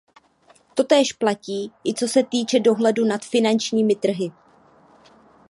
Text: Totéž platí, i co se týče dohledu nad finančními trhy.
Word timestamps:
Totéž 0.73 1.13
platí, 1.13 1.71
i 1.87 1.93
co 1.93 2.07
se 2.07 2.23
týče 2.23 2.59
dohledu 2.59 3.05
nad 3.05 3.25
finančními 3.25 3.95
trhy. 3.95 4.31